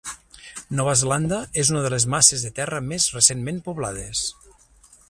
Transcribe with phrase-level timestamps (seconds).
[0.79, 4.27] Nova Zelanda és una de les masses de terra més recentment poblades.